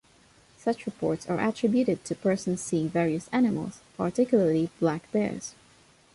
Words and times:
Such 0.57 0.87
reports 0.87 1.29
are 1.29 1.39
attributed 1.39 2.03
to 2.05 2.15
persons 2.15 2.59
seeing 2.59 2.89
various 2.89 3.29
animals, 3.31 3.81
particularly 3.97 4.71
black 4.79 5.03
bears. 5.11 5.53